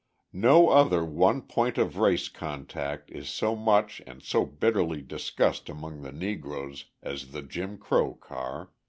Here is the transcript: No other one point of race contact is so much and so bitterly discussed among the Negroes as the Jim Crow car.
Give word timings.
No 0.33 0.69
other 0.69 1.05
one 1.05 1.43
point 1.43 1.77
of 1.77 1.95
race 1.95 2.27
contact 2.27 3.11
is 3.11 3.29
so 3.29 3.55
much 3.55 4.01
and 4.07 4.23
so 4.23 4.47
bitterly 4.47 5.03
discussed 5.03 5.69
among 5.69 6.01
the 6.01 6.11
Negroes 6.11 6.85
as 7.03 7.33
the 7.33 7.43
Jim 7.43 7.77
Crow 7.77 8.15
car. 8.15 8.71